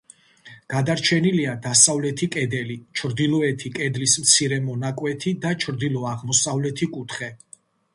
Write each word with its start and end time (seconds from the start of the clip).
გადარჩენილია 0.73 1.53
დასავლეთი 1.65 2.29
კედელი, 2.37 2.79
ჩრდილოეთი 3.03 3.73
კედლის 3.79 4.19
მცირე 4.25 4.61
მონაკვეთი 4.67 5.39
და 5.47 5.57
ჩრდილო-აღმოსავლეთი 5.67 6.95
კუთხე. 6.99 7.37